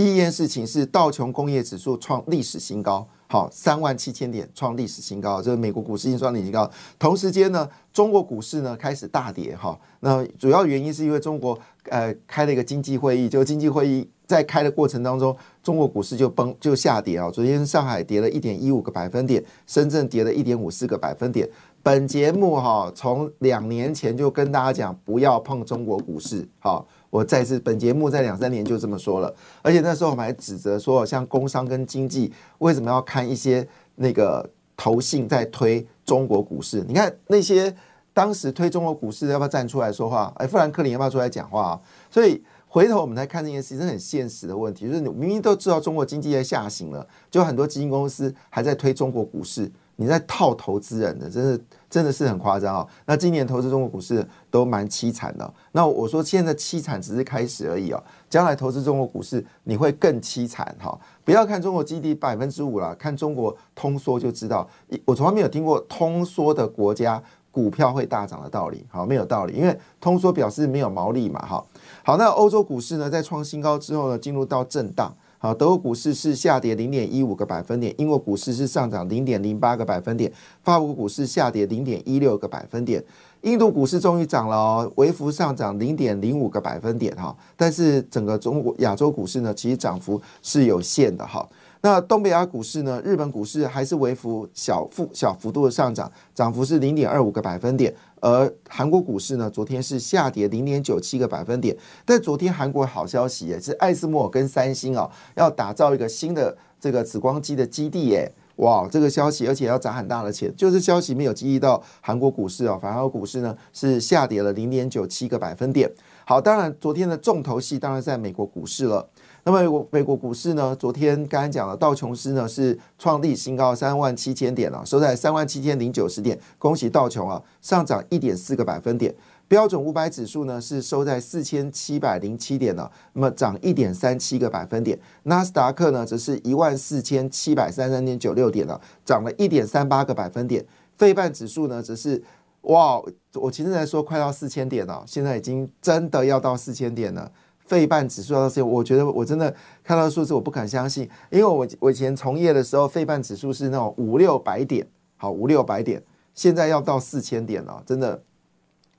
[0.00, 3.06] 第一件事情是道琼工业指数创历史新高。
[3.26, 6.68] 好，三万七千点创历史新高，这是美国股市印创历史新高。
[6.98, 9.78] 同时间呢，中国股市呢开始大跌哈。
[10.00, 11.56] 那主要原因是因为中国
[11.90, 17.30] 呃开了一个经济会议，就经济会议在开的过程当中，中国股市就崩就下跌啊。
[17.30, 21.46] 昨天上海跌了一点一五个百分点，深圳跌了一点五四个百分点。
[21.82, 26.88] 本节目哈，从两年前就跟大家讲不要碰中国股市，好。
[27.10, 33.66] 我再次，本节目在两三年就这么说了，而且那时候我们还指责说，像工商跟经济为什么要看一些
[33.96, 36.84] 那个投信在推中国股市？
[36.86, 37.74] 你看那些
[38.14, 40.32] 当时推中国股市要不要站出来说话？
[40.36, 41.70] 哎，富兰克林要不要出来讲话？
[41.70, 49.68] 啊所以回头我们来看这件事，真的很现实的问题，就是你明明都知道中国经济在下行了，就很多基金公司还在推中国股市，
[50.00, 51.62] 你在套投资人的，真是。
[51.90, 52.86] 真的是很夸张啊！
[53.04, 55.52] 那今年投资中国股市都蛮凄惨的。
[55.72, 60.96] 那我说现在凄惨只是开始而已哦，将来投资中国股市你会更凄惨哈！
[61.24, 64.70] 不要看中国 GDP 百分之五了，看中国通缩就知道。
[65.04, 71.64] 我从来没有听过通缩的国家股票会大涨的道理，好，没有道理，因为通缩表示没有毛利嘛，哈。
[72.04, 75.12] 好，那欧洲股市呢，在创新高之后呢，进入到震荡。
[75.42, 80.30] 好，德国股市是下跌零点一五个百分点，英国股市是上涨零点零八个百分点，
[80.62, 83.02] 法国股市下跌零点一六个百分点，
[83.40, 91.48] 印度股市终于涨了哦，微幅上涨零点零五个百分点哈，但是整个中国亚洲股市呢，其实涨幅是有限的哈。
[91.82, 93.00] 那东北亚股市呢？
[93.02, 97.94] 日本股市还是微幅小幅小幅度的上涨，涨幅是零点二五个百分点。
[98.20, 101.74] 而韩国股市呢，昨天是下跌零点九七个百分点。
[102.04, 108.30] 但昨天韩国好消息也是艾斯摩尔跟三星啊，要打造一个新的这个紫光机的基地耶！
[108.56, 115.90] 哇，这个消息而且要砸很大的钱，就是消息没有激励到韩国股市啊，反而股市呢是下跌了零点九七个百分点。
[116.30, 119.04] 好，当然昨天的重头戏当然在美国股市了。
[119.42, 120.76] 那么美国股市呢？
[120.76, 129.12] 昨天刚刚讲了，道琼斯呢是创立新高三万七千点了，收在三万七千零九十点，恭喜道琼啊，上涨一点四个百分点。
[129.48, 134.96] 标准五百指数呢是收在四千七百零七点了，那么涨一点三七个百分点。
[135.24, 140.64] 纳斯达克呢则是一万四千七百三十三点九六点了，涨了一点三八个百分点。
[140.96, 142.22] 费半指数呢则是
[142.62, 143.00] 哇，
[143.34, 147.30] 我其实在说快到四千点了，现在已经真的要到四千点了。
[147.64, 149.54] 费半指数要到四千，我觉得我真的
[149.84, 156.02] 看到数字，我不敢相信，因为我我以前从业的时候，费半指数是那种五六百点，好五六百点，
[156.34, 158.20] 现在要到四千点了，真的，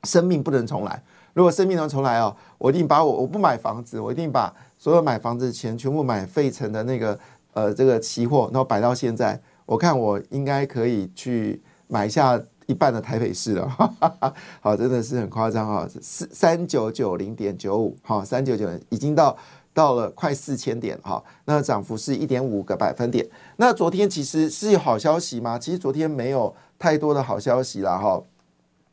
[0.05, 1.03] 生命不能重来。
[1.33, 7.19] 如果生命能重来哦，我一定把我我不买房子，我一定把所有买房子的钱全部买费城的那个
[7.53, 12.41] 呃这个期货，然后摆到现在，我看我应该可以去买下。
[12.71, 15.85] 一半的台北市了，哈哈哈好，真的是很夸张啊！
[16.01, 19.37] 四三九九零点九五，好，三九九已经到
[19.73, 23.27] 到了快四千点哈，那涨幅是一点五个百分点。
[23.57, 25.59] 那昨天其实是有好消息吗？
[25.59, 28.23] 其实昨天没有太多的好消息了哈，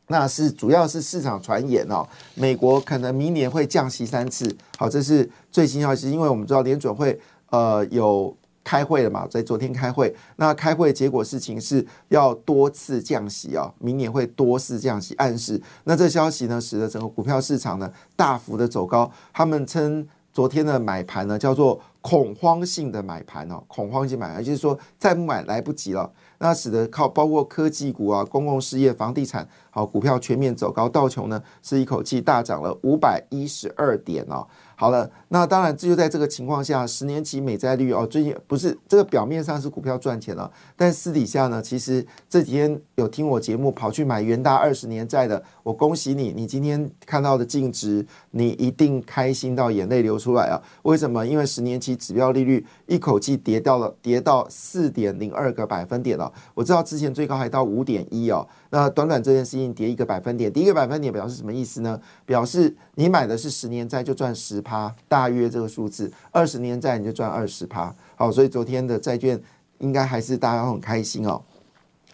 [0.07, 7.17] 那是主要是市场传言哦，美国可能明年会降息三次，好，这是最新消息，因为我们知道联准会
[7.51, 8.35] 呃有。
[8.69, 19.11] 开会了嘛，在昨天开会，那开会结果事情是要多次降息啊，明年会多次降息，暗示那这消息呢，使得整个股票市场呢大幅的走高。
[19.33, 26.07] 他们称昨天的买盘呢叫做恐慌性的买盘哦，恐慌性买盘，就是说再不买来不及了。
[26.37, 34.45] 那使得靠包括科技股啊、公共事业、房地产好股票全面走高，道琼呢是一口气大涨了五百一十二点哦。
[34.75, 50.59] 好了，那当然，这就在这个情况下，十年期美债率哦，最近不是这个表面上是股票赚钱了，但私底下呢，其实这几天有听我节目跑去买元大二十年债的，我恭喜你，你今天看到的净值，你一定开心到眼泪流出来啊！
[50.81, 51.25] 为什么？
[51.25, 56.31] 因为十年期指标利率一口气跌掉了，跌到四点零二个百分点了。
[56.55, 58.47] 我知道之前最高还到五点一哦。
[58.71, 61.99] 那短短这件事情跌一个百分点，第一个百分点表示什么意思呢？
[62.25, 67.93] 表示你买的是十年债就赚十趴，大约这个数字；二十年债你就赚二十趴。
[68.15, 69.37] 好，所以昨天的债券
[69.79, 71.41] 应该还是大家很开心哦。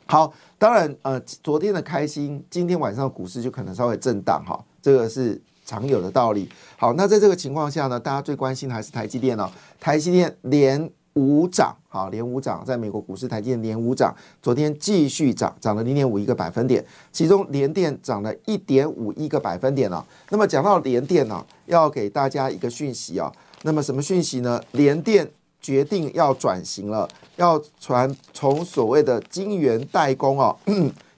[0.08, 4.60] 好，当然呃，昨天的开心，今天晚上股市就可能稍微震荡哈。
[4.82, 6.50] 这个是常有的道理。
[6.78, 9.48] 好，那在这个情况下呢，大家最关心的还是台积电哦，
[9.80, 20.06] 台积电连五涨，好，连五涨，在美国股市台积电连五涨，昨天继续涨，涨了零点五一个百分点，其中联电涨了一点五一个百分点了。
[20.30, 23.32] 那么讲到联电呢，要给大家一个讯息啊，
[23.64, 24.62] 那么什么讯息呢？
[24.72, 25.30] 联电。
[25.62, 30.56] 决定要转型了，要传从所谓的晶圆代工哦，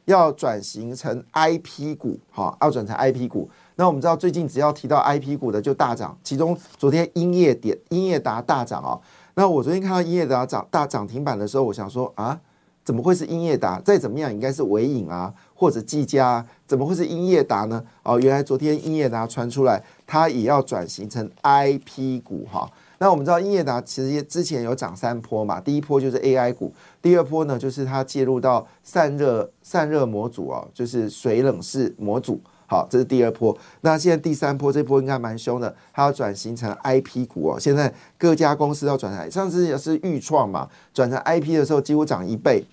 [0.05, 3.49] 要转型成 IP 股，哈，要转成 IP 股。
[3.75, 8.97] 那我们知道最近只要提到 IP 股的就大涨，其中昨天英业点英业达大涨啊。
[9.39, 12.39] 那我昨天看到英业达涨大涨停板的时候，我想说啊，
[12.83, 13.79] 怎么会是英业达？
[13.81, 17.83] 再怎么样应该是伟影啊，或者技嘉啊，怎么会是英业达呢？
[18.01, 22.67] 哦，原来昨天英业达传出来，它也要转型成 IP 股哈。
[22.97, 33.57] 那我们知道英业达其实之前有涨三波嘛，第一波就是 AI 股，第二波呢就是它介入到散热散热模组哦，就是水冷式模组，好，这是第二波。
[33.81, 37.59] 那现在第三波这波应该蛮凶的，它要转型成 IP 股哦。
[37.59, 42.63] 现在各家公司要转来，上次也是预创嘛，转成 IP 的时候几乎涨一倍。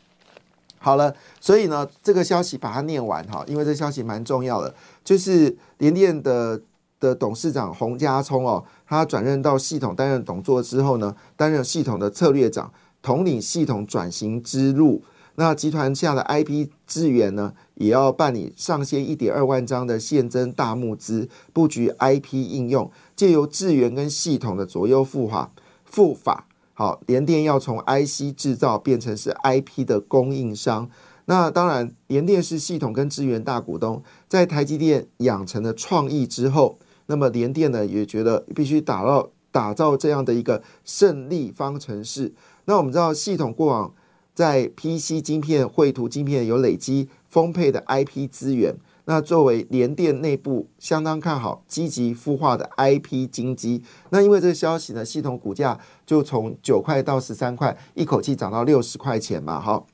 [0.78, 6.60] 好了，所以呢这个消息把它念完哈，因为这消息蛮重要的，就是联电的。
[7.00, 15.02] 的董事长洪家聪哦，他转任到系统担任董座之后呢，担任系统的策略长，统领系统转型之路。
[15.36, 25.50] 那集团下的 IP 资源呢，也要办理上线一点二万张的现增大募资，布局 IP 应用，借由资源跟系统的左右复法
[25.84, 26.46] 复法。
[26.72, 30.88] 好，联电要从 IC 制造变成是 IP 的供应商。
[31.26, 36.78] 那当然，联电是系统跟资源大股东，在台积电养成了创意之后。
[37.06, 42.32] 那么联电呢也觉得必须打造打造这样的一个胜利方程式。
[42.64, 43.94] 那我们知道系统过往
[44.34, 48.74] 在 PC 晶片、绘图晶片有累积丰沛的 IP 资源。
[49.06, 53.82] 那作为联电内部相当看好、积极孵化的 IP 金基。
[54.08, 59.60] 那因为这个消息呢，系统股价就从九块到十三块，一口气涨到六十块钱嘛。
[59.60, 59.86] 好，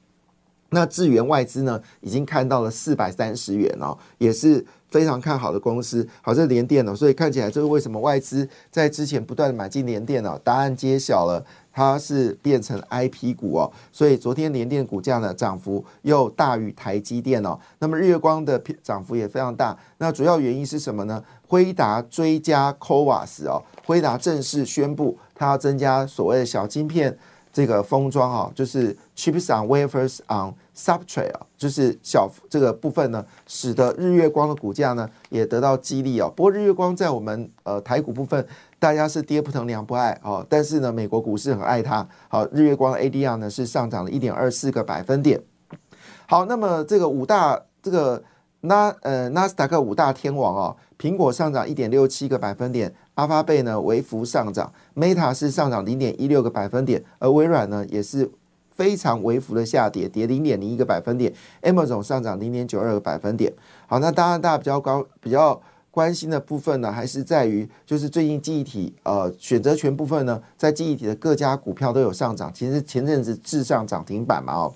[0.71, 4.65] 那智源外资呢已经看到了四百三十元哦，也是。
[4.91, 10.37] 非常看好的公司，好，这联电哦，所以看起来这个为什么外资在之前不断的买进联电呢？
[10.43, 11.41] 答案揭晓了，
[11.73, 21.23] 它是变成 IP 股哦，所以昨天联电股价呢涨幅又大于台积电哦，那么日月光的涨幅也非常大，那主要原因是什么呢？
[21.47, 27.17] 辉达追加 CoWAS 哦，辉达正式宣布它要增加所谓的小晶片。
[27.53, 36.33] 这个封装啊，就是 chips on wafers on substrate 啊，就是小这个部分呢，使得日月光的股价呢也得到激励哦。
[36.35, 38.47] 不过日月光在我们呃台股部分，
[38.79, 42.07] 大家是跌不疼娘不爱哦，但是呢，美国股市很爱它。
[42.29, 45.43] 好，日月光 ADR 呢是上涨了一点二四个百分点。
[46.27, 48.23] 好，那么这个五大这个
[48.61, 52.95] 纳呃纳斯达克五大天王啊，苹果上涨一点六七个百分点。
[53.21, 58.31] 阿发贝呢微幅上涨，Meta 是上涨零点一六个百分点，而微软呢也是
[58.75, 61.31] 非常微幅的下跌，跌零点零一个百分点。
[61.61, 63.53] Amazon 上涨零点九二个百分点。
[63.87, 72.51] 好，那当然大家比较高、比较关心的部分呢，还是在于就是最近记忆体呃选择权部分呢，在记忆体的各家股票都有上涨。
[72.55, 74.73] 其实前阵子至上涨停板嘛哦。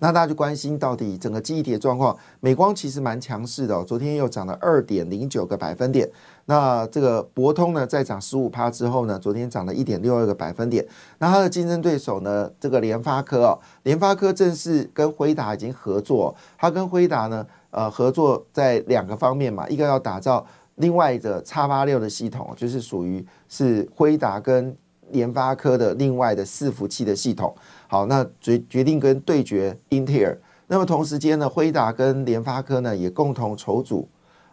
[0.00, 6.08] 那大家就关心到底整个记忆体的状况，美光其实蛮强势的哦，昨天又涨了二点零九个百分点。
[6.46, 10.86] 那这个博通呢，在涨十五趴之后呢，昨天涨了一点六二个百分点。
[11.18, 20.46] 那它的竞争对手呢，这个联发科哦，联发科正式跟辉达已经合作，它跟辉达呢，呃，合作在两个方面嘛，一个要打造
[20.76, 24.74] 另外的叉八六的系统，就是属于是辉达跟
[25.10, 27.54] 联发科的另外的伺服器的系统。
[27.86, 30.38] 好，那决决定跟对决英特尔。
[30.66, 34.06] 那么同时间呢，辉达跟联发科呢也共同筹组，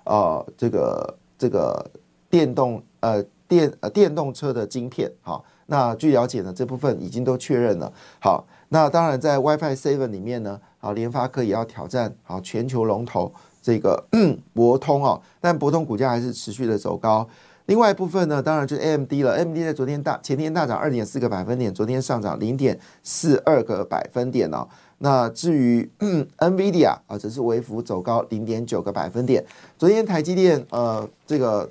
[0.06, 1.92] 呃，这个这个
[2.30, 5.12] 电动呃电呃电动车的晶片。
[5.22, 7.92] 好，那据了解呢，这部分已经都确认了。
[8.22, 14.02] 好，那当然在 WiFi Seven 里面呢，好，联发科也要挑战好全球龙头这个
[14.54, 17.28] 博通哦，但博通股价还是持续的走高。
[17.68, 19.36] 另外一部分呢，当然就是 AMD 了。
[19.38, 24.68] AMD 在昨天大前天大涨二点四个百分点，昨天上涨零点四二个百分点哦。
[25.00, 25.90] 那至于
[26.38, 29.44] NVIDIA 啊，则是微幅走高零点九个百分点。
[29.78, 31.68] 昨天台积电呃，这个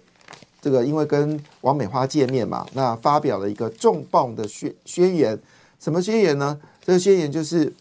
[0.61, 5.39] 这个因为跟王美花见面嘛，那发表了一个重磅的宣宣言。
[5.79, 6.59] 什么宣言呢？
[6.85, 7.73] 这个宣言就是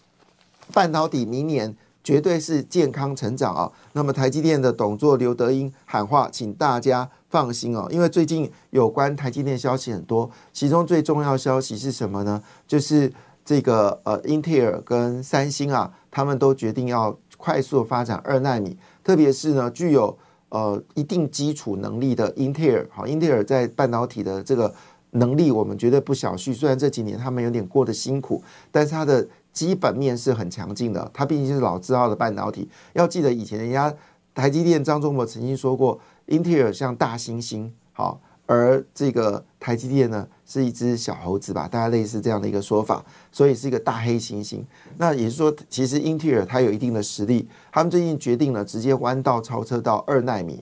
[0.71, 3.71] 半导体明年绝对是健康成长啊。
[3.93, 7.09] 那么台积电的董座刘德英喊话，请大家。
[7.33, 12.39] 放心哦，因为最近有关台积电消息很多，其中最重要消息是什么呢？
[12.67, 13.11] 就是
[13.43, 20.15] 这个呃，英特尔跟三星啊，他们都决定要快速发展二纳米，特别是呢，具有
[20.49, 24.71] 呃一定基础能力的英特尔，好，英特尔在半导体的这个
[25.09, 26.53] 能力我们绝对不小觑。
[26.53, 31.09] 虽然这几年他们有点过得辛苦，但是它的基本面是很强劲的。
[31.11, 33.91] 它毕竟是老字号的半导体，要记得以前人家
[34.33, 38.19] 台积电张忠谋曾经说过，英特尔像大猩猩，好。
[38.45, 41.65] 而这个台积电呢，是一只小猴子吧？
[41.65, 44.61] 大家类似这样的一个说法，所以是一个大黑猩猩。
[44.97, 50.61] 那也是说，其实英特尔它有一定的实力，他们最近决定了直接弯道超车到二纳米。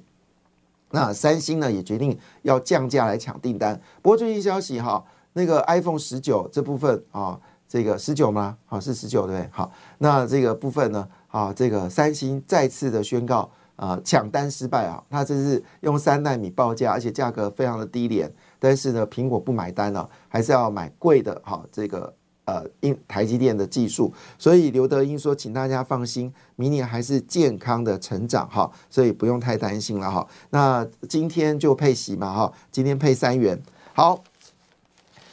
[0.91, 3.81] 那三星呢也决定要降价来抢订单。
[4.03, 7.37] 不过最近消息哈，那个 iPhone 十九这部分啊，
[7.67, 8.55] 这个十九吗？
[8.67, 13.49] 好是十九对，好，那这个部分呢，啊，这个三星再次的宣告。
[13.81, 15.03] 啊，抢单失败啊！
[15.09, 21.65] 它这是用三纳米报价，而且价格非常的低廉，但是呢，苹果不买单了，还是要买贵的哈。
[21.71, 22.13] 这个
[22.45, 30.27] 呃，因台积电的技术，所以刘德英说，请大家放心，明年还是健康的成长哈，所以不用太担心了哈。
[30.51, 33.59] 那今天就配息嘛哈，今天配三元。
[33.93, 34.23] 好，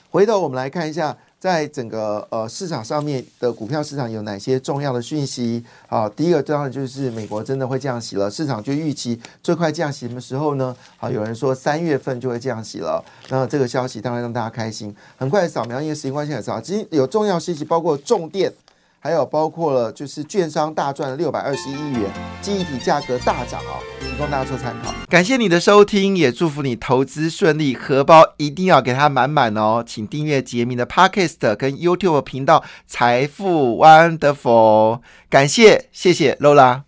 [0.09, 1.15] 回头我们来看一下。
[1.39, 5.65] 在整个呃市场上面的股票市场有哪些重要的讯息？
[5.87, 10.77] 好，第一个当然就是美国真的会降息了，市场就预期最快降息什么时候呢？
[10.97, 14.95] 好，有人说三月份就会降息了，那这个消息当然让大家开心。
[15.17, 18.53] 很快扫描，因为时间关系很少，其实有重要信息，包括重电。
[19.01, 22.11] 还有包括了，就是券商大赚六百二十一亿元，
[22.43, 24.93] 记忆体价格大涨哦，提供大家做参考。
[25.09, 29.85] 感谢你的收听，也祝福你投资顺利，荷包一定要给它满满哦。
[29.87, 35.01] 请订阅杰明的 Podcast 跟 YouTube 频道财富 Wonderful，
[35.31, 36.88] 感谢谢谢 Lola。